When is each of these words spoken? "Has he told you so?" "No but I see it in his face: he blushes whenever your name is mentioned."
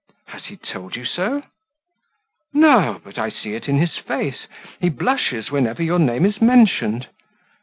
"Has 0.29 0.45
he 0.45 0.57
told 0.57 0.95
you 0.95 1.05
so?" 1.05 1.43
"No 2.53 2.99
but 3.03 3.19
I 3.19 3.29
see 3.29 3.53
it 3.53 3.67
in 3.69 3.77
his 3.77 3.99
face: 3.99 4.47
he 4.79 4.89
blushes 4.89 5.51
whenever 5.51 5.83
your 5.83 5.99
name 5.99 6.25
is 6.25 6.41
mentioned." 6.41 7.07